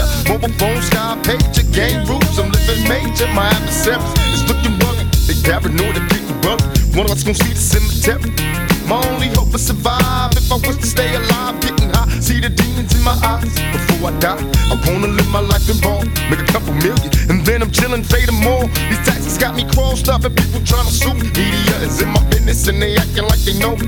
[0.00, 0.32] teenager.
[0.32, 3.26] Mobile phone, sky pager, game rules, I'm living major.
[3.34, 5.12] My adversaries is looking rugged.
[5.26, 6.96] They paranoid and getting rugged.
[6.96, 8.30] One of us gonna see the cemetery.
[8.86, 10.32] My only hope is survive.
[10.36, 13.54] If I was to stay alive, getting high, see the demons in my eyes.
[13.72, 17.46] Before I die, I wanna live my life in ball, make a couple million, and
[17.46, 18.66] then I'm chillin', fade them all.
[18.90, 21.30] These taxes got me crossed up, and people tryna sue me.
[21.30, 23.86] Media is in my business, and they acting like they know me.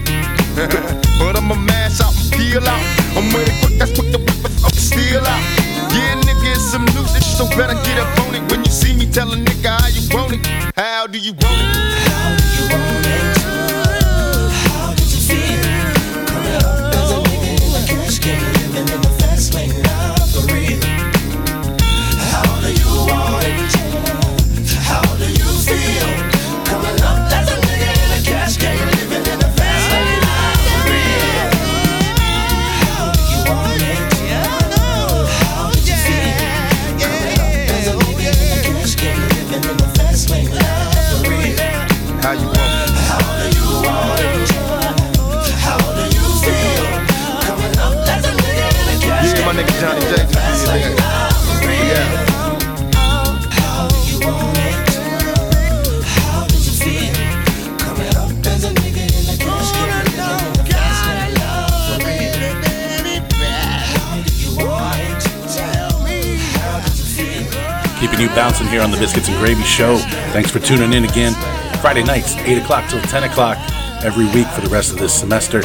[1.19, 2.85] but I'ma mash out and peel out.
[3.19, 5.62] I'm it quick, that's quick to it up steal out.
[5.95, 8.51] Yeah, nigga, it's some new shit, so better get up on it.
[8.51, 10.47] When you see me, tell a nigga how you want it.
[10.77, 11.77] How do you want it?
[12.09, 13.42] How do you want it?
[68.23, 69.97] You bouncing here on the Biscuits and Gravy Show.
[70.31, 71.33] Thanks for tuning in again.
[71.81, 73.59] Friday nights, 8 o'clock till 10 o'clock
[74.05, 75.61] every week for the rest of this semester.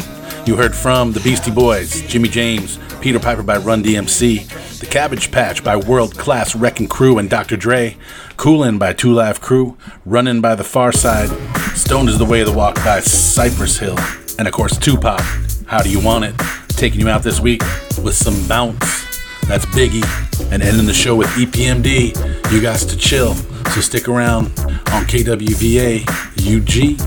[0.48, 5.32] You heard from the Beastie Boys, Jimmy James, Peter Piper by Run DMC, The Cabbage
[5.32, 7.58] Patch by World Class Wreckin' Cru and Dr.
[7.58, 7.96] Dre,
[8.38, 11.30] Coolin' by Two Live Crew, Runnin' by The Pharcyde,
[11.78, 14.00] Stoned is the Way of the Walk by Cypress Hill,
[14.40, 15.22] and of course Tupac,
[15.68, 16.36] How Do You Want It?
[16.70, 17.62] Taking you out this week
[18.02, 19.07] with some bounce.
[19.48, 20.04] That's Biggie.
[20.52, 22.16] And ending the show with EPMD,
[22.52, 23.34] You Gots To Chill.
[23.74, 24.48] So stick around
[24.92, 26.02] on KWVA
[26.38, 27.02] UG.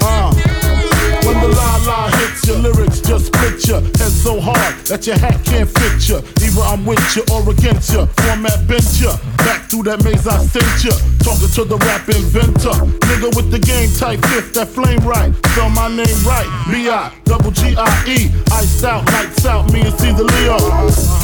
[0.00, 0.32] Uh,
[1.24, 5.40] when the la la hits your lyrics, just picture head so hard that your hat
[5.42, 6.20] can't fit you.
[6.44, 8.04] Either I'm with you or against you.
[8.20, 9.08] Format bent you.
[9.48, 10.92] Back through that maze I sent you.
[11.24, 12.76] Talking to the rap inventor.
[13.08, 15.32] Nigga with the game type fifth, that flame right.
[15.56, 16.48] Spell my name right.
[16.68, 18.28] B-I, double G-I-E.
[18.52, 20.60] Iced out, lights out, me and Cease a Leo.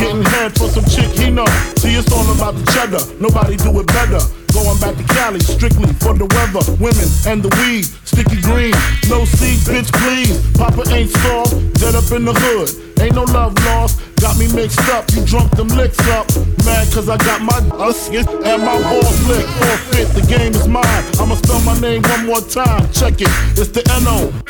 [0.01, 1.47] Getting head for some chick he know.
[1.77, 3.05] See, it's all about the cheddar.
[3.21, 4.25] Nobody do it better.
[4.55, 7.91] Going back to Cali, strictly for the weather, women, and the weed.
[8.07, 8.71] Sticky green,
[9.11, 10.39] no seed, bitch, please.
[10.55, 12.94] Papa ain't soft, dead up in the hood.
[13.01, 15.11] Ain't no love lost, got me mixed up.
[15.13, 16.27] You drunk them licks up.
[16.65, 19.49] Mad cause I got my uskit and my balls licked.
[19.49, 21.05] Forfeit, the game is mine.
[21.21, 22.89] I'ma spell my name one more time.
[22.93, 23.29] Check it.
[23.59, 24.47] It's the N-O-T-O-R-I-O-U-S.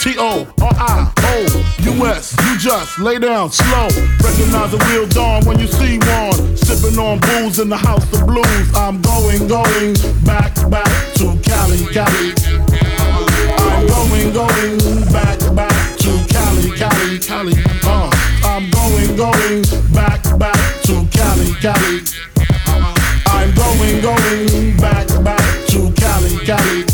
[2.44, 3.88] You just lay down slow.
[4.22, 6.56] Recognize the real dawn when you see one.
[6.56, 8.74] Sipping on booze in the house of blues.
[8.76, 9.94] I'm going, going
[10.24, 10.86] back, back
[11.18, 12.32] to Cali, Cali.
[13.58, 14.78] I'm going, going
[15.12, 17.54] back, back to Cali, Cali, Cali.
[17.82, 18.13] Uh,
[18.54, 19.62] I'm going, going
[19.92, 22.02] back, back to Cali, Cali.
[23.26, 26.84] I'm going, going back, back to Cali, Cali.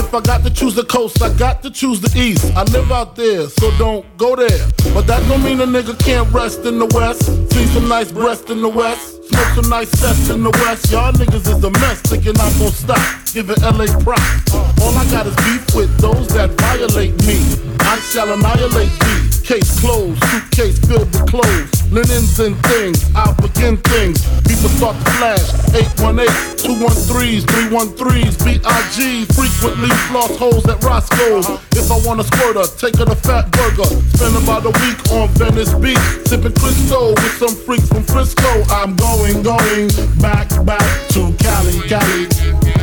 [0.00, 2.56] If I got to choose the coast, I got to choose the east.
[2.56, 4.66] I live out there, so don't go there.
[4.94, 7.26] But that don't mean a nigga can't rest in the west.
[7.52, 9.22] See some nice breast in the west.
[9.28, 10.90] Smoke some nice sets in the west.
[10.90, 12.98] Y'all niggas is a mess, thinking I'm gon' stop.
[13.32, 14.50] Giving LA props.
[14.82, 17.38] All I got is beef with those that violate me.
[17.78, 19.30] I shall annihilate thee.
[19.46, 21.70] Case closed, suitcase filled with clothes.
[21.92, 24.26] Linens and things, I'll begin things.
[24.42, 25.46] People start to flash.
[25.70, 26.26] 818,
[26.58, 29.30] 213s, 313s, BIG.
[29.30, 31.46] Frequently floss holes at Roscoe's.
[31.78, 33.94] If I want a squirter, take her to Fatburger.
[34.18, 36.02] Spend about a week on Venice Beach.
[36.26, 38.50] Sipping Cristo with some freaks from Frisco.
[38.74, 39.86] I'm going, going
[40.18, 40.82] back, back
[41.14, 42.79] to Cali, Cali.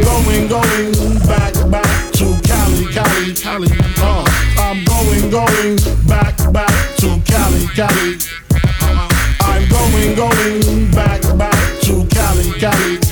[0.00, 3.68] I'm going, going back, back to Cali, Cali, Cali.
[3.98, 4.24] Uh,
[4.56, 5.76] I'm going, going
[6.08, 8.16] back, back to Cali, Cali.
[9.42, 13.09] I'm going, going back, back to Cali, Cali.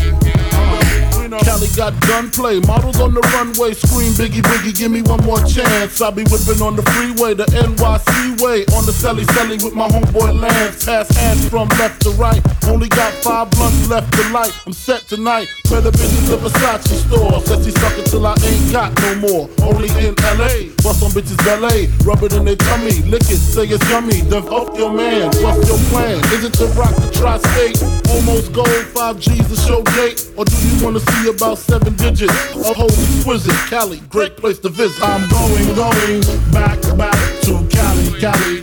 [1.59, 6.01] Cali got gunplay, models on the runway, scream Biggie Biggie, give me one more chance.
[6.01, 9.89] I'll be whipping on the freeway, the NYC way, on the celly celly with my
[9.89, 10.85] homeboy Lance.
[10.85, 14.55] Pass hands from left to right, only got five blunts left to light.
[14.67, 17.43] I'm set tonight, the bitches at Versace store.
[17.43, 19.51] Says he suck till I ain't got no more.
[19.63, 23.67] Only in LA, bust on bitches LA, rub it in their tummy, lick it, say
[23.67, 24.21] it's yummy.
[24.31, 26.23] Then fuck your man, what's your plan?
[26.39, 27.83] Is it to rock the tri-state?
[28.15, 32.33] Almost gold, five G's a show date, or do you wanna see about seven digits
[32.57, 33.55] of holy exquisite?
[33.71, 35.03] Cali, great place to visit.
[35.03, 36.21] I'm going, going
[36.53, 38.63] back, back to Cali, Cali.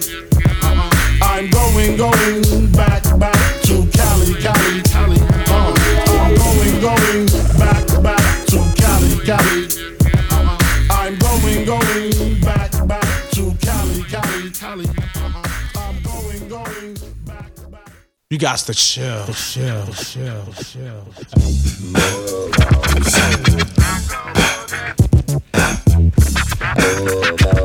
[1.22, 5.18] I'm going, going back, back to Cali, Cali, Cali.
[5.48, 5.74] Uh,
[6.22, 7.26] I'm going, going
[7.58, 9.68] back, back to Cali, Cali.
[10.90, 12.15] I'm going, going
[18.32, 21.06] You got to chill, chill, chill, chill.
[26.66, 27.65] Relax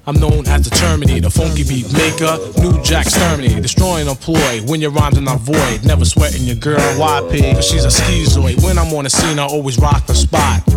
[0.11, 4.59] I'm known as the Terminator, the funky beat maker, new jack exterminator, destroying employ.
[4.67, 8.61] When your rhymes are not void, never sweating your girl YP, cause she's a schizoid.
[8.61, 10.67] When I'm on the scene, I always rock the spot.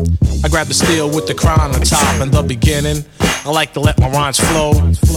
[0.45, 3.05] I grab the steel with the crown on top in the beginning.
[3.45, 4.71] I like to let my rhymes flow.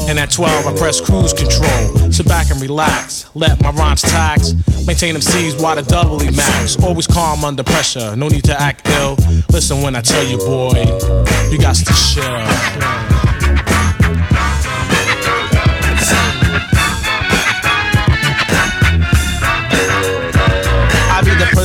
[0.09, 2.11] And at 12, I press cruise control.
[2.11, 3.29] Sit back and relax.
[3.35, 4.53] Let my rhymes tax.
[4.87, 6.75] Maintain them C's while the doubly max.
[6.81, 8.15] Always calm under pressure.
[8.15, 9.15] No need to act ill.
[9.51, 10.73] Listen when I tell you, boy,
[11.51, 13.06] you got to chill.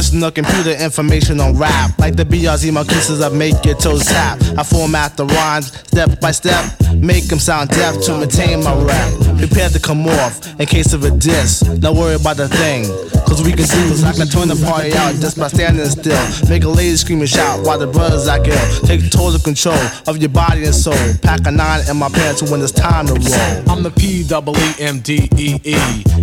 [0.02, 1.96] Personal computer information on rap.
[1.96, 4.42] Like the BRZ my kisses, I make your toes tap.
[4.58, 6.64] I format the rhymes step by step.
[6.96, 9.12] Make them sound deaf to maintain my rap.
[9.38, 11.60] Prepare to come off in case of a diss.
[11.60, 12.84] Don't worry about the thing.
[13.26, 16.20] Cause we can do is I can turn the party out just by standing still.
[16.50, 18.86] Make a lady scream and shout while the brothers act ill.
[18.86, 20.92] Take total control of your body and soul.
[21.22, 23.70] Pack a nine in my pants when it's time to roll.
[23.70, 25.76] I'm the P double E M D E E.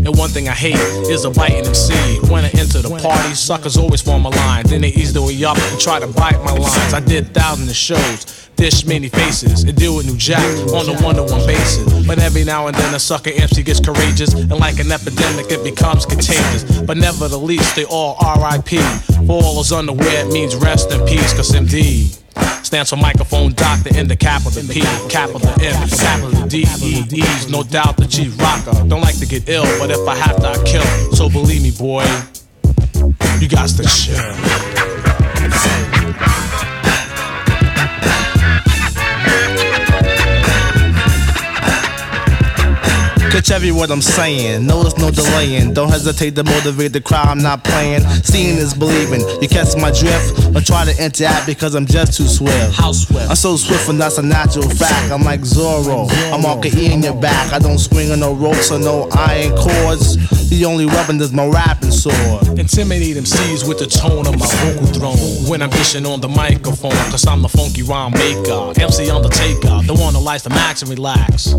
[0.06, 0.76] And one thing I hate
[1.10, 1.94] is a biting MC.
[2.30, 4.66] When I enter the party, suckers always form a line.
[4.66, 6.94] Then they ease the way up and try to bite my lines.
[6.94, 10.44] I did thousands of shows, dish many faces, and deal with New Jack
[10.74, 12.08] on a one to one basis.
[12.08, 15.64] But every now and then a sucker MC gets courageous, and like an epidemic, it
[15.64, 16.82] becomes contagious.
[16.82, 18.82] But nevertheless, they all RIP.
[19.28, 22.16] For all those unaware, it means rest in peace, cause MD.
[22.64, 27.50] Stands for microphone doctor in the capital P, capital M, capital D, E, E's.
[27.50, 28.72] No doubt the G rocker.
[28.88, 30.84] Don't like to get ill, but if I have to, I kill.
[31.14, 32.06] So believe me, boy,
[33.40, 34.16] you got to chill.
[43.40, 44.66] Catch every word I'm saying.
[44.66, 45.74] Notice no delaying.
[45.74, 47.30] Don't hesitate to motivate the crowd.
[47.30, 48.02] I'm not playing.
[48.22, 49.22] Seeing is believing.
[49.41, 52.76] You catch my drift, or try to interact because I'm just too swift.
[52.76, 53.30] How swift?
[53.30, 55.14] I'm so swift, and that's a natural fact.
[55.14, 56.10] I'm like Zorro.
[56.34, 57.53] I'm all E in your back.
[57.53, 60.18] I don't swing on no ropes or no iron cords.
[60.49, 62.60] The only weapon is my rapping sword.
[62.60, 65.49] Intimidate MCs with the tone of my vocal throne.
[65.49, 68.74] When I'm dishing on the microphone, cause I'm the funky rhyme maker.
[68.82, 71.53] MC Undertaker, the one who likes to max and relax.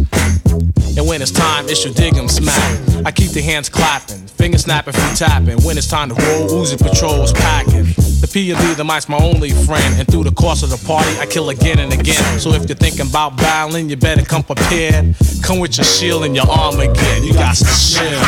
[0.97, 2.81] And when it's time, it's your dig 'em smack.
[3.05, 5.63] I keep the hands clapping, fingers snapping, feet tapping.
[5.63, 7.95] When it's time to roll, Uzi patrols packing.
[8.21, 9.95] The P and D, the mic's my only friend.
[9.99, 12.41] And through the course of the party, I kill again and again.
[12.41, 15.15] So if you're thinking about battling, you better come prepared.
[15.43, 17.23] Come with your shield and your armor again.
[17.23, 18.21] You got to chill.